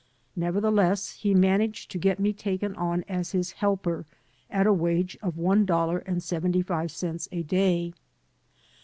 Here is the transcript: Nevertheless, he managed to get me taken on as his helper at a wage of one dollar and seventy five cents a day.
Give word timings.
Nevertheless, 0.35 1.11
he 1.17 1.35
managed 1.35 1.91
to 1.91 1.99
get 1.99 2.19
me 2.19 2.33
taken 2.33 2.75
on 2.75 3.03
as 3.07 3.33
his 3.33 3.51
helper 3.51 4.07
at 4.49 4.65
a 4.65 4.73
wage 4.73 5.15
of 5.21 5.37
one 5.37 5.63
dollar 5.63 5.99
and 5.99 6.23
seventy 6.23 6.63
five 6.63 6.89
cents 6.89 7.29
a 7.31 7.43
day. 7.43 7.93